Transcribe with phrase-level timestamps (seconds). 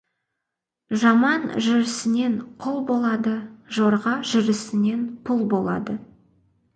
[1.01, 3.33] Жаман жүрісінен құл болады,
[3.79, 5.97] жорға жүрісінен пұл болады.